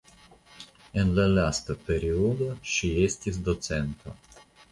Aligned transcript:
En 1.01 1.11
la 1.19 1.25
lasta 1.33 1.75
periodo 1.91 2.47
ŝi 2.71 2.91
estis 3.09 3.39
docento. 3.51 4.17